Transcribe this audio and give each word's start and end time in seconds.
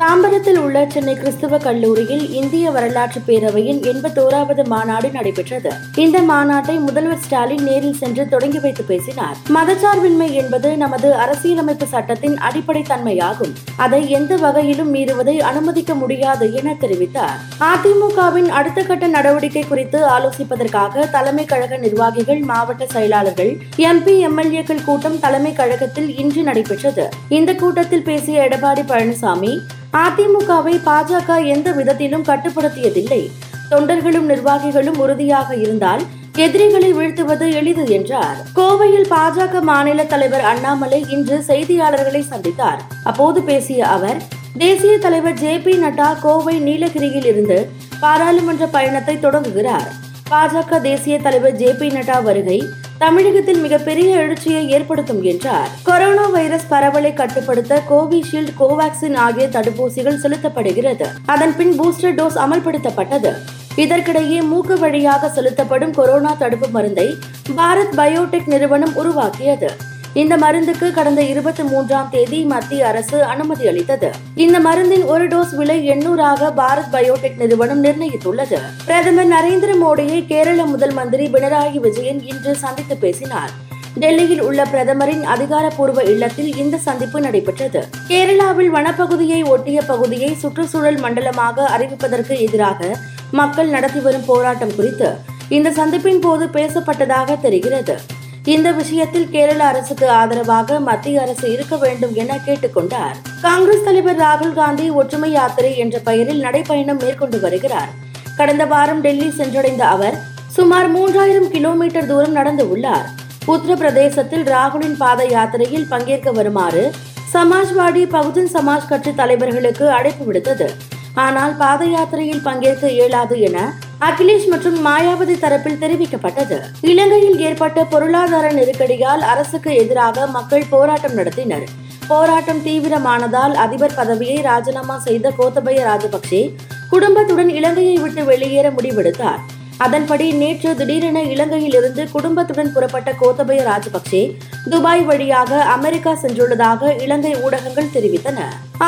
தாம்பரத்தில் 0.00 0.58
உள்ள 0.58 0.84
சென்னை 0.88 1.14
கிறிஸ்துவ 1.14 1.58
கல்லூரியில் 1.58 2.30
இந்திய 2.30 2.70
வரலாற்று 2.70 3.20
பேரவையின் 3.26 3.80
எண்பத்தோராவது 3.90 4.66
மாநாடு 4.66 5.10
நடைபெற்றது. 5.10 5.72
இந்த 5.94 6.20
மாநாட்டை 6.20 6.80
முதல்வர் 6.80 7.18
ஸ்டாலின் 7.18 7.62
நேரில் 7.62 7.94
சென்று 7.94 8.28
தொடங்கி 8.28 8.58
வைத்து 8.58 8.82
பேசினார். 8.82 9.36
மதச்சார்பின்மை 9.54 10.32
என்பது 10.32 10.76
நமது 10.76 11.14
அரசியலமைப்பு 11.14 11.86
சட்டத்தின் 11.86 12.38
அடிப்படை 12.38 12.82
தன்மையாகும். 12.88 13.52
அதை 13.76 14.10
எந்த 14.10 14.36
வகையிலும் 14.36 14.94
மீறுவதை 14.94 15.36
அனுமதிக்க 15.38 15.94
முடியாது 15.94 16.54
என 16.54 16.76
தெரிவித்தார். 16.80 17.36
அதிமுகவின் 17.60 18.48
அடுத்த 18.48 18.82
கட்ட 18.82 19.06
நடவடிக்கை 19.06 19.64
குறித்து 19.68 20.00
ஆலோசிப்பதற்காக 20.06 21.10
தலைமை 21.10 21.44
கழக 21.44 21.76
நிர்வாகிகள் 21.76 22.38
மாவட்ட 22.38 22.86
செயலாளர்கள் 22.86 23.52
எம்பி 23.76 24.16
எம்எல்ஏக்கள் 24.28 24.84
கூட்டம் 24.84 25.20
தலைமை 25.20 25.52
கழகத்தில் 25.52 26.16
இன்று 26.16 26.42
நடைபெற்றது. 26.42 27.08
இந்த 27.28 27.54
கூட்டத்தில் 27.54 28.02
பேசிய 28.02 28.48
எடப்பாடி 28.48 28.84
பழனிசாமி 28.88 29.54
அதிமுகவை 29.92 30.74
பாஜக 30.84 31.46
எந்த 31.46 31.72
விதத்திலும் 31.72 32.24
கட்டுப்படுத்தியதில்லை. 32.24 33.30
தொண்டர்களும் 33.70 34.28
நிர்வாகிகளும் 34.28 34.96
உறுதியாக 34.96 35.56
இருந்தால் 35.56 36.02
எதிரிகளை 36.36 36.94
வீழ்த்துவது 36.94 37.52
எளிது 37.52 37.86
என்றார். 37.88 38.36
கோவையில் 38.54 39.08
பாஜக 39.10 39.60
மாநில 39.60 40.04
தலைவர் 40.04 40.40
அண்ணாமலை 40.40 41.04
இன்று 41.08 41.38
செய்தியாளர்களை 41.46 42.22
சந்தித்தார். 42.30 42.80
அப்போது 43.04 43.42
பேசிய 43.42 43.88
அவர் 43.88 44.16
தேசிய 44.58 44.98
தலைவர் 44.98 45.38
ஜே 45.38 45.58
பி 45.58 45.74
நட்டா 45.76 46.20
கோவை 46.20 46.58
நீலகிரியில் 46.58 47.24
இருந்து 47.24 47.70
பாராளுமன்ற 48.00 48.66
பயணத்தை 48.66 49.20
தொடங்குகிறார். 49.20 49.90
பாஜக 50.30 50.80
தேசிய 50.80 51.18
தலைவர் 51.18 51.56
ஜே 51.56 51.72
பி 51.72 51.88
நட்டா 51.88 52.22
வருகை 52.22 52.68
தமிழகத்தில் 53.02 53.60
மிகப்பெரிய 53.60 54.16
எழுச்சியை 54.16 54.68
ஏற்படுத்தும் 54.68 55.22
என்றார். 55.22 55.68
கொரோனா 55.82 56.26
வைரஸ் 56.26 56.66
பரவலை 56.70 57.14
கட்டுப்படுத்த 57.14 57.82
கோவிஷீல்டு 57.90 58.48
கோவாக்சின் 58.60 59.14
ஆகிய 59.14 59.46
தடுப்பூசிகள் 59.48 60.20
செலுத்தப்படுகிறது. 60.22 61.06
அதன் 61.26 61.56
பின் 61.56 61.80
பூஸ்டர் 61.80 62.14
டோஸ் 62.14 62.36
அமல்படுத்தப்பட்டது. 62.36 63.32
இதற்கிடையே 63.76 64.42
மூக்கு 64.42 64.78
வழியாக 64.78 65.28
செலுத்தப்படும் 65.28 65.92
கொரோனா 65.92 66.34
தடுப்பு 66.38 66.68
மருந்தை 66.68 67.14
பாரத் 67.56 67.94
பயோடெக் 67.96 68.46
நிறுவனம் 68.46 68.96
உருவாக்கியது. 68.96 69.90
இந்த 70.14 70.36
மருந்துக்கு 70.36 70.92
கடந்த 70.92 71.22
இருபத்தி 71.22 71.62
மூன்றாம் 71.62 72.08
தேதி 72.10 72.44
மத்திய 72.44 72.86
அரசு 72.86 73.22
அனுமதி 73.22 73.68
அளித்தது. 73.68 74.10
இந்த 74.34 74.60
மருந்தின் 74.60 75.04
ஒரு 75.04 75.28
டோஸ் 75.28 75.54
விலை 75.54 75.90
எண்ணூறாக 75.90 76.50
பாரத் 76.56 76.90
பயோடெக் 76.92 77.36
நிறுவனம் 77.36 77.84
நிர்ணயித்துள்ளது. 77.84 78.58
பிரதமர் 78.84 79.28
நரேந்திர 79.28 79.70
மோடியை 79.84 80.26
கேரள 80.26 80.64
முதல் 80.64 80.92
மந்திரி 80.92 81.26
பினராயி 81.26 81.78
விஜயன் 81.78 82.22
இன்று 82.22 82.54
சந்தித்து 82.54 82.96
பேசினார். 82.96 83.50
டெல்லியில் 83.94 84.42
உள்ள 84.42 84.64
பிரதமரின் 84.64 85.24
அதிகாரப்பூர்வ 85.24 86.02
இல்லத்தில் 86.02 86.56
இந்த 86.56 86.76
சந்திப்பு 86.76 87.20
நடைபெற்றது. 87.20 87.88
கேரளாவில் 88.08 88.72
வனப்பகுதியை 88.74 89.44
ஒட்டிய 89.44 89.82
பகுதியை 89.82 90.34
சுற்றுச்சூழல் 90.34 90.98
மண்டலமாக 90.98 91.70
அறிவிப்பதற்கு 91.78 92.38
எதிராக 92.38 92.96
மக்கள் 93.30 93.68
நடத்தி 93.68 94.00
வரும் 94.00 94.24
போராட்டம் 94.24 94.74
குறித்து 94.76 95.16
இந்த 95.48 95.70
சந்திப்பின் 95.70 96.20
போது 96.20 96.46
பேசப்பட்டதாக 96.46 97.40
தெரிகிறது. 97.40 98.00
இந்த 98.44 98.72
விஷயத்தில் 98.72 99.28
கேரள 99.30 99.64
அரசுக்கு 99.64 100.10
ஆதரவாக 100.10 100.80
மத்திய 100.80 101.20
அரசு 101.20 101.52
இருக்க 101.52 101.76
வேண்டும் 101.76 102.14
என 102.14 102.38
கேட்டுக்கொண்டார். 102.46 103.16
காங்கிரஸ் 103.42 103.84
தலைவர் 103.84 104.18
ராகுல் 104.18 104.52
காந்தி 104.52 104.90
ஒற்றுமை 104.90 105.30
யாத்திரை 105.30 105.78
என்ற 105.78 105.98
பெயரில் 105.98 106.42
நடைபயணம் 106.42 106.98
மேற்கொண்டு 107.00 107.40
வருகிறார். 107.40 107.88
கடந்த 108.36 108.64
வாரம் 108.64 109.00
டெல்லி 109.00 109.28
சென்றடைந்த 109.28 109.80
அவர் 109.80 110.16
சுமார் 110.48 110.96
மூன்றாயிரம் 110.96 111.48
கிலோமீட்டர் 111.48 112.06
தூரம் 112.06 112.32
நடந்து 112.32 112.70
உள்ளார். 112.70 113.06
உத்தரப்பிரதேசத்தில் 113.46 114.44
ராகுலின் 114.44 114.96
பாத 114.96 115.24
யாத்திரையில் 115.24 115.86
பங்கேற்க 115.88 116.32
வருமாறு 116.32 116.92
சமாஜ்வாடி 117.34 118.04
பகுஜன் 118.16 118.52
சமாஜ் 118.52 118.88
கட்சி 118.88 119.10
தலைவர்களுக்கு 119.10 119.88
அழைப்பு 119.88 120.32
விடுத்தது. 120.32 120.68
ஆனால் 121.14 121.56
பாத 121.56 121.84
யாத்திரையில் 121.84 122.42
பங்கேற்க 122.42 122.90
இயலாது 122.90 123.40
என 123.40 123.72
அகிலேஷ் 124.06 124.46
மற்றும் 124.52 124.78
மாயாவதி 124.86 125.34
தரப்பில் 125.42 125.80
தெரிவிக்கப்பட்டது. 125.82 126.56
இலங்கையில் 126.80 127.38
ஏற்பட்ட 127.38 127.84
பொருளாதார 127.84 128.46
நெருக்கடியால் 128.52 129.22
அரசுக்கு 129.32 129.70
எதிராக 129.74 130.26
மக்கள் 130.26 130.64
போராட்டம் 130.70 131.16
நடத்தினர். 131.18 131.66
போராட்டம் 132.08 132.62
தீவிரமானதால் 132.64 133.54
அதிபர் 133.64 133.94
பதவியை 133.94 134.38
ராஜினாமா 134.40 134.98
செய்த 134.98 135.32
கோத்தபய 135.38 135.80
ராஜபக்சே 135.90 136.42
குடும்பத்துடன் 136.90 137.48
இலங்கையை 137.48 137.96
விட்டு 137.96 138.24
வெளியேற 138.24 138.70
முடிவெடுத்தார். 138.70 139.42
அதன்படி 139.78 140.26
நேற்று 140.32 140.76
திடீரென 140.76 141.22
இலங்கையில் 141.34 141.74
இருந்து 141.74 142.02
குடும்பத்துடன் 142.10 142.72
புறப்பட்ட 142.72 143.14
கோத்தபய 143.20 143.60
ராஜபக்சே 143.70 144.24
துபாய் 144.70 145.04
வழியாக 145.10 145.62
அமெரிக்கா 145.76 146.12
சென்றுள்ளதாக 146.22 147.00
இலங்கை 147.02 147.32
ஊடகங்கள் 147.44 147.94
தெரிவித்தன. 147.94 148.40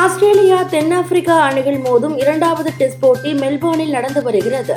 ஆஸ்திரேலியா 0.03 0.63
தென்னாப்பிரிக்கா 0.75 1.39
அணிகள் 1.49 1.81
மோதும் 1.87 2.19
இரண்டாவது 2.25 2.73
டெஸ்ட் 2.77 3.03
போட்டி 3.07 3.33
மெல்போர்னில் 3.33 3.97
நடந்து 3.99 4.23
வருகிறது. 4.23 4.77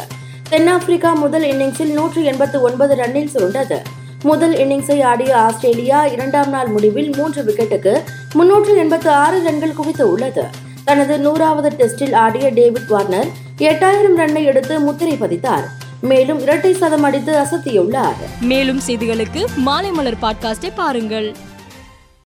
தென்னாப்பிரிக்கா 0.50 1.14
முதல் 1.14 1.44
இன்னிங்ஸில் 1.44 1.94
நூற்று 1.94 2.24
எண்பத்து 2.24 2.62
ஒன்பது 2.62 2.96
ரன்னில் 2.96 3.30
சுருண்டது. 3.34 3.78
முதல் 4.24 4.54
இன்னிங்ஸை 4.54 5.04
ஆடிய 5.04 5.38
ஆஸ்திரேலியா 5.38 6.06
இரண்டாம் 6.06 6.50
நாள் 6.50 6.68
முடிவில் 6.68 7.16
மூன்று 7.18 7.44
விக்கெட்டுக்கு 7.44 8.04
முன்னூற்று 8.34 8.78
எண்பத்து 8.78 9.10
ஆறு 9.10 9.44
ரன்கள் 9.44 9.74
குவித்து 9.74 10.12
உள்ளது. 10.12 10.44
தனது 10.84 11.20
நூறாவது 11.20 11.70
டெஸ்டில் 11.70 12.16
ஆடிய 12.16 12.50
டேவிட் 12.50 12.88
வார்னர் 12.88 13.28
எட்டாயிரம் 13.58 14.18
ரன்னை 14.18 14.44
எடுத்து 14.44 14.80
முத்திரை 14.80 15.14
பதித்தார். 15.14 15.68
மேலும் 16.02 16.40
இரட்டை 16.40 16.74
சதம் 16.74 17.04
அடித்து 17.04 17.34
அசத்தியுள்ளார். 17.34 18.16
மேலும் 18.42 18.80
செய்திகளுக்கு 18.88 19.46
மாலை 19.56 19.92
மலர் 19.92 20.18
பாட்காஸ்டை 20.22 20.72
பாருங்கள். 20.76 21.36